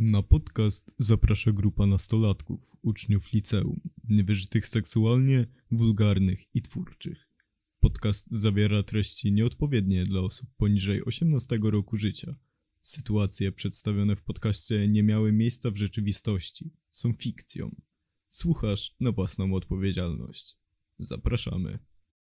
Na 0.00 0.22
podcast 0.22 0.94
zaprasza 0.98 1.52
grupa 1.52 1.86
nastolatków, 1.86 2.76
uczniów 2.82 3.32
liceum, 3.32 3.80
niewyżytych 4.08 4.68
seksualnie, 4.68 5.46
wulgarnych 5.70 6.54
i 6.54 6.62
twórczych. 6.62 7.28
Podcast 7.80 8.30
zawiera 8.30 8.82
treści 8.82 9.32
nieodpowiednie 9.32 10.04
dla 10.04 10.20
osób 10.20 10.50
poniżej 10.56 11.04
18 11.04 11.58
roku 11.62 11.96
życia. 11.96 12.34
Sytuacje 12.82 13.52
przedstawione 13.52 14.16
w 14.16 14.22
podcaście 14.22 14.88
nie 14.88 15.02
miały 15.02 15.32
miejsca 15.32 15.70
w 15.70 15.76
rzeczywistości, 15.76 16.70
są 16.90 17.12
fikcją. 17.12 17.76
Słuchasz 18.28 18.94
na 19.00 19.12
własną 19.12 19.54
odpowiedzialność. 19.54 20.56
Zapraszamy. 20.98 21.78